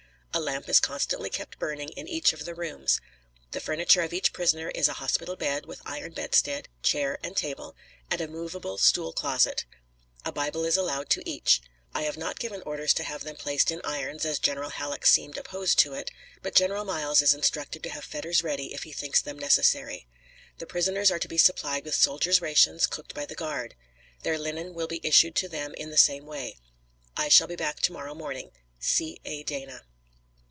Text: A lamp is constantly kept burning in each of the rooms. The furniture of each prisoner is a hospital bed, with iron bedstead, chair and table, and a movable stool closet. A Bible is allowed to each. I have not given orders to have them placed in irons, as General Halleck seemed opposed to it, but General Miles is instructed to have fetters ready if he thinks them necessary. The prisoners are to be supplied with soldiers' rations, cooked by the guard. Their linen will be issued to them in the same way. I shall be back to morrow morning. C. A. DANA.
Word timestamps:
A 0.33 0.39
lamp 0.39 0.69
is 0.69 0.79
constantly 0.79 1.29
kept 1.29 1.59
burning 1.59 1.89
in 1.89 2.07
each 2.07 2.31
of 2.31 2.45
the 2.45 2.55
rooms. 2.55 3.01
The 3.51 3.59
furniture 3.59 4.01
of 4.01 4.13
each 4.13 4.31
prisoner 4.31 4.69
is 4.69 4.87
a 4.87 4.93
hospital 4.93 5.35
bed, 5.35 5.65
with 5.65 5.81
iron 5.85 6.13
bedstead, 6.13 6.69
chair 6.81 7.19
and 7.21 7.35
table, 7.35 7.75
and 8.09 8.21
a 8.21 8.29
movable 8.29 8.77
stool 8.77 9.11
closet. 9.11 9.65
A 10.23 10.31
Bible 10.31 10.63
is 10.63 10.77
allowed 10.77 11.09
to 11.09 11.29
each. 11.29 11.61
I 11.93 12.03
have 12.03 12.15
not 12.15 12.39
given 12.39 12.61
orders 12.61 12.93
to 12.93 13.03
have 13.03 13.25
them 13.25 13.35
placed 13.35 13.71
in 13.71 13.81
irons, 13.83 14.23
as 14.23 14.39
General 14.39 14.69
Halleck 14.69 15.05
seemed 15.05 15.37
opposed 15.37 15.77
to 15.79 15.95
it, 15.95 16.11
but 16.41 16.55
General 16.55 16.85
Miles 16.85 17.21
is 17.21 17.33
instructed 17.33 17.83
to 17.83 17.89
have 17.89 18.05
fetters 18.05 18.41
ready 18.41 18.73
if 18.73 18.83
he 18.83 18.93
thinks 18.93 19.21
them 19.21 19.37
necessary. 19.37 20.07
The 20.59 20.65
prisoners 20.65 21.11
are 21.11 21.19
to 21.19 21.27
be 21.27 21.37
supplied 21.37 21.83
with 21.83 21.93
soldiers' 21.95 22.39
rations, 22.39 22.87
cooked 22.87 23.13
by 23.13 23.25
the 23.25 23.35
guard. 23.35 23.75
Their 24.23 24.37
linen 24.39 24.73
will 24.73 24.87
be 24.87 25.01
issued 25.03 25.35
to 25.35 25.49
them 25.49 25.73
in 25.73 25.89
the 25.91 25.97
same 25.97 26.25
way. 26.25 26.57
I 27.17 27.27
shall 27.27 27.47
be 27.47 27.57
back 27.57 27.81
to 27.81 27.91
morrow 27.91 28.15
morning. 28.15 28.51
C. 28.79 29.19
A. 29.25 29.43
DANA. 29.43 29.83